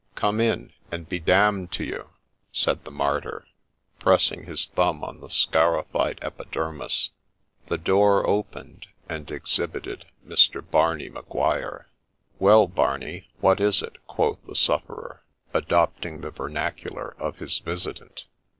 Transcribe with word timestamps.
'Come 0.15 0.39
in, 0.39 0.73
and 0.89 1.07
be 1.07 1.19
d— 1.19 1.25
d 1.31 1.67
to 1.67 1.83
you!' 1.83 2.09
said 2.51 2.85
the 2.85 2.89
martyr, 2.89 3.45
pressing 3.99 4.45
his 4.45 4.65
thumb 4.65 5.03
on 5.03 5.19
the 5.19 5.29
scarified 5.29 6.17
epidermis.— 6.23 7.11
The 7.69 7.77
door 7.77 8.25
opened, 8.27 8.87
and 9.07 9.29
exhibited 9.29 10.07
Mr. 10.27 10.67
Barney 10.67 11.09
Maguire.' 11.09 11.85
Well, 12.39 12.65
Barney, 12.65 13.27
what 13.41 13.59
is 13.59 13.83
it?' 13.83 13.97
quoth 14.07 14.43
the 14.47 14.55
sufferer, 14.55 15.21
adopting 15.53 16.21
the 16.21 16.31
vernacular 16.31 17.15
of 17.19 17.37
his 17.37 17.59
visitant. 17.59 18.25